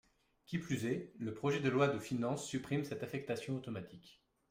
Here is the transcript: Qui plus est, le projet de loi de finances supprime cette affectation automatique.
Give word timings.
Qui 0.47 0.57
plus 0.57 0.87
est, 0.87 1.13
le 1.19 1.31
projet 1.31 1.59
de 1.59 1.69
loi 1.69 1.87
de 1.87 1.99
finances 1.99 2.47
supprime 2.47 2.83
cette 2.83 3.03
affectation 3.03 3.55
automatique. 3.55 4.19